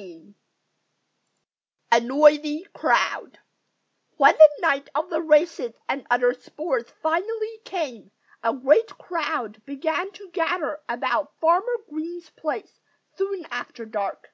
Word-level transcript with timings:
XVI 0.00 0.34
A 1.92 2.00
NOISY 2.00 2.66
CROWD 2.72 3.38
When 4.16 4.34
the 4.34 4.50
night 4.62 4.88
of 4.94 5.10
the 5.10 5.20
races 5.20 5.74
and 5.90 6.06
other 6.10 6.32
sports 6.32 6.90
finally 7.02 7.58
came, 7.66 8.10
a 8.42 8.54
great 8.54 8.96
crowd 8.96 9.60
began 9.66 10.10
to 10.12 10.30
gather 10.30 10.80
about 10.88 11.34
Farmer 11.38 11.76
Green's 11.90 12.30
place 12.30 12.80
soon 13.18 13.44
after 13.50 13.84
dark. 13.84 14.28